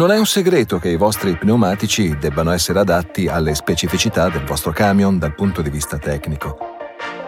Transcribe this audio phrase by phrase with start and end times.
[0.00, 4.72] Non è un segreto che i vostri pneumatici debbano essere adatti alle specificità del vostro
[4.72, 6.56] camion dal punto di vista tecnico,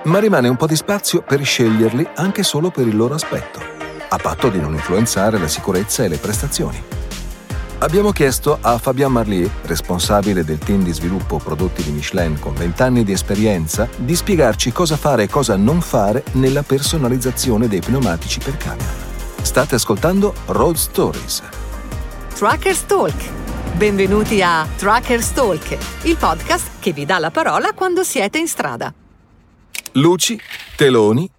[0.04, 3.61] ma rimane un po' di spazio per sceglierli anche solo per il loro aspetto,
[4.08, 6.82] a patto di non influenzare la sicurezza e le prestazioni.
[7.80, 12.82] Abbiamo chiesto a Fabien Marlier, responsabile del team di sviluppo prodotti di Michelin con 20
[12.82, 18.39] anni di esperienza, di spiegarci cosa fare e cosa non fare nella personalizzazione dei pneumatici
[18.39, 18.89] per camion.
[19.43, 21.43] State ascoltando Road Stories.
[22.35, 23.77] Truckers Talk.
[23.77, 28.93] Benvenuti a Truckers Talk, il podcast che vi dà la parola quando siete in strada.
[29.93, 30.40] Luci,
[30.75, 31.31] teloni,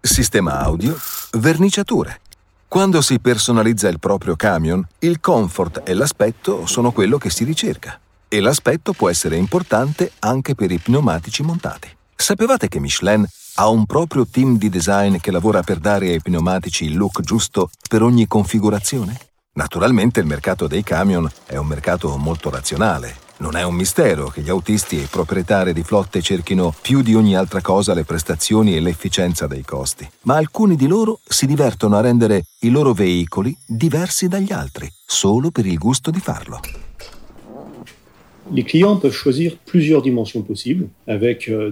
[0.00, 0.94] sistema audio,
[1.38, 2.20] verniciature.
[2.68, 7.98] Quando si personalizza il proprio camion, il comfort e l'aspetto sono quello che si ricerca.
[8.28, 11.88] E l'aspetto può essere importante anche per i pneumatici montati.
[12.14, 13.26] Sapevate che Michelin
[13.56, 17.70] ha un proprio team di design che lavora per dare ai pneumatici il look giusto
[17.88, 19.31] per ogni configurazione?
[19.54, 24.40] Naturalmente il mercato dei camion è un mercato molto razionale non è un mistero che
[24.40, 28.76] gli autisti e i proprietari di flotte cerchino più di ogni altra cosa le prestazioni
[28.76, 33.56] e l'efficienza dei costi, ma alcuni di loro si divertono a rendere i loro veicoli
[33.66, 36.60] diversi dagli altri, solo per il gusto di farlo.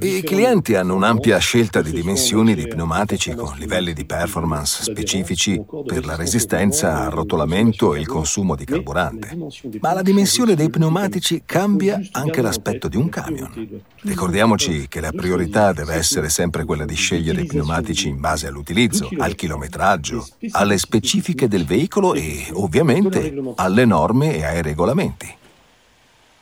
[0.01, 6.07] I clienti hanno un'ampia scelta di dimensioni di pneumatici con livelli di performance specifici per
[6.07, 9.37] la resistenza al rotolamento e il consumo di carburante.
[9.81, 13.83] Ma la dimensione dei pneumatici cambia anche l'aspetto di un camion.
[14.01, 19.11] Ricordiamoci che la priorità deve essere sempre quella di scegliere i pneumatici in base all'utilizzo,
[19.19, 25.37] al chilometraggio, alle specifiche del veicolo e ovviamente alle norme e ai regolamenti.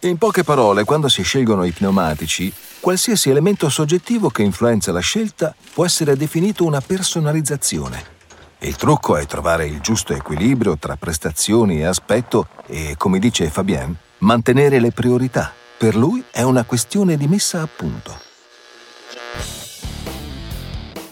[0.03, 5.53] In poche parole, quando si scelgono i pneumatici, qualsiasi elemento soggettivo che influenza la scelta
[5.75, 8.17] può essere definito una personalizzazione.
[8.61, 13.93] Il trucco è trovare il giusto equilibrio tra prestazioni e aspetto e, come dice Fabien,
[14.19, 15.53] mantenere le priorità.
[15.77, 18.28] Per lui è una questione di messa a punto.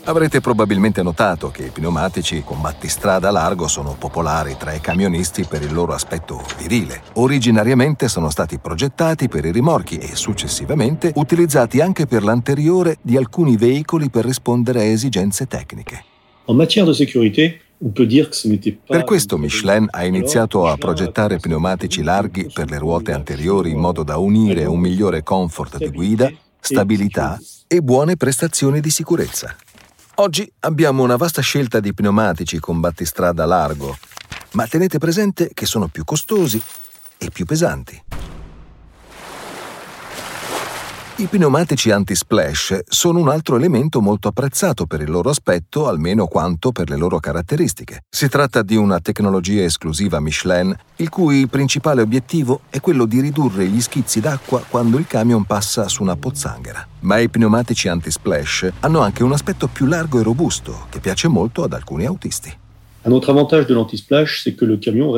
[0.09, 5.63] Avrete probabilmente notato che i pneumatici con battistrada largo sono popolari tra i camionisti per
[5.63, 7.03] il loro aspetto virile.
[7.15, 13.57] Originariamente sono stati progettati per i rimorchi e successivamente utilizzati anche per l'anteriore di alcuni
[13.57, 16.05] veicoli per rispondere a esigenze tecniche.
[18.87, 24.05] Per questo Michelin ha iniziato a progettare pneumatici larghi per le ruote anteriori in modo
[24.05, 26.31] da unire un migliore comfort di guida,
[26.61, 29.57] stabilità e buone prestazioni di sicurezza.
[30.19, 33.99] Oggi abbiamo una vasta scelta di pneumatici con battistrada largo,
[34.53, 36.59] ma tenete presente che sono più costosi
[37.19, 38.03] e più pesanti.
[41.19, 46.73] I pneumatici anti-splash sono un altro elemento molto apprezzato per il loro aspetto, almeno quanto
[46.73, 48.03] per le loro caratteristiche.
[48.07, 53.67] Si tratta di una tecnologia esclusiva Michelin, il cui principale obiettivo è quello di ridurre
[53.67, 56.87] gli schizzi d'acqua quando il camion passa su una pozzanghera.
[57.01, 61.65] Ma i pneumatici anti-splash hanno anche un aspetto più largo e robusto, che piace molto
[61.65, 62.55] ad alcuni autisti.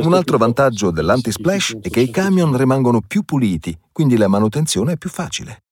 [0.06, 4.96] Un altro vantaggio dell'anti-splash è che i camion rimangono più puliti, quindi la manutenzione è
[4.96, 5.62] più facile.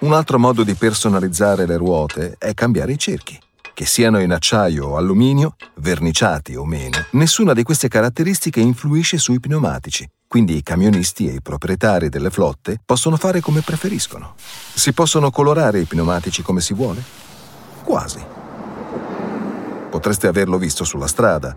[0.00, 3.38] Un altro modo di personalizzare le ruote è cambiare i cerchi.
[3.74, 9.40] Che siano in acciaio o alluminio, verniciati o meno, nessuna di queste caratteristiche influisce sui
[9.40, 14.36] pneumatici, quindi i camionisti e i proprietari delle flotte possono fare come preferiscono.
[14.72, 17.02] Si possono colorare i pneumatici come si vuole?
[17.84, 18.24] Quasi.
[19.90, 21.54] Potreste averlo visto sulla strada.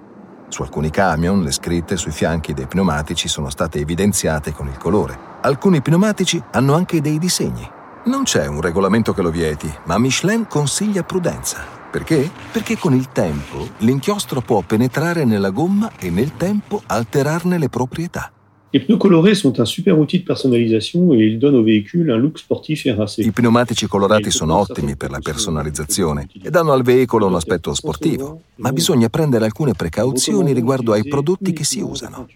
[0.49, 5.17] Su alcuni camion le scritte sui fianchi dei pneumatici sono state evidenziate con il colore.
[5.43, 7.81] Alcuni pneumatici hanno anche dei disegni.
[8.05, 11.63] Non c'è un regolamento che lo vieti, ma Michelin consiglia prudenza.
[11.89, 12.29] Perché?
[12.51, 18.29] Perché con il tempo l'inchiostro può penetrare nella gomma e nel tempo alterarne le proprietà.
[18.73, 22.17] Les pneus colorés sont un super outil de personnalisation et ils donnent au véhicule un
[22.17, 23.21] look sportif et racé.
[23.21, 28.41] I pneumatici colorati sono ottimi per la personalizzazione e danno al veicolo un aspetto sportivo,
[28.55, 32.27] ma bisogna prendere alcune precauzioni riguardo ai prodotti che si usano.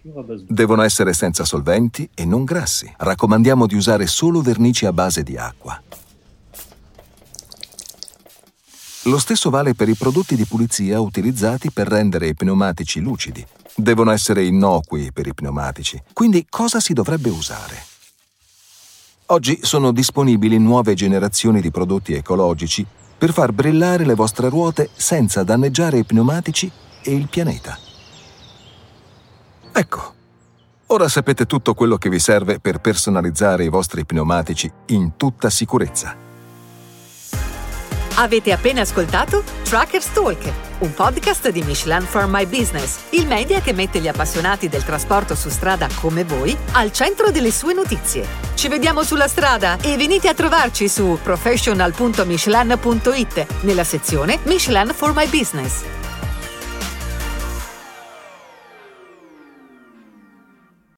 [0.48, 2.94] Devono essere senza solventi e non grassi.
[2.96, 5.82] Raccomandiamo di usare solo vernici a base di acqua.
[9.06, 13.44] Lo stesso vale per i prodotti di pulizia utilizzati per rendere i pneumatici lucidi
[13.78, 16.02] devono essere innocui per i pneumatici.
[16.12, 17.86] Quindi cosa si dovrebbe usare?
[19.28, 22.86] Oggi sono disponibili nuove generazioni di prodotti ecologici
[23.18, 26.72] per far brillare le vostre ruote senza danneggiare i pneumatici
[27.04, 27.78] e il pianeta.
[29.72, 30.14] Ecco,
[30.88, 36.27] ora sapete tutto quello che vi serve per personalizzare i vostri pneumatici in tutta sicurezza.
[38.20, 43.74] Avete appena ascoltato Truckers Talk, un podcast di Michelin for My Business, il media che
[43.74, 48.26] mette gli appassionati del trasporto su strada come voi al centro delle sue notizie.
[48.56, 55.28] Ci vediamo sulla strada e venite a trovarci su professional.michelin.it nella sezione Michelin for My
[55.28, 55.84] Business.